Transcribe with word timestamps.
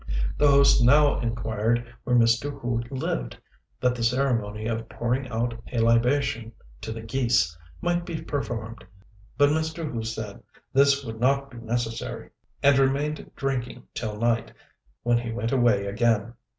The 0.39 0.47
host 0.47 0.83
now 0.83 1.19
inquired 1.19 1.85
where 2.05 2.15
Mr. 2.15 2.59
Hu 2.59 2.81
lived, 2.89 3.37
that 3.79 3.93
the 3.93 4.01
ceremony 4.03 4.65
of 4.65 4.89
pouring 4.89 5.27
out 5.29 5.53
a 5.71 5.77
libation 5.77 6.53
to 6.81 6.91
the 6.91 7.03
geese 7.03 7.55
might 7.81 8.03
be 8.03 8.19
performed; 8.19 8.83
but 9.37 9.51
Mr. 9.51 9.91
Hu 9.91 10.01
said 10.03 10.41
this 10.73 11.03
would 11.05 11.19
not 11.19 11.51
be 11.51 11.57
necessary, 11.59 12.31
and 12.63 12.79
remained 12.79 13.29
drinking 13.35 13.83
till 13.93 14.17
night, 14.17 14.51
when 15.03 15.19
he 15.19 15.31
went 15.31 15.51
away 15.51 15.85
again. 15.85 16.33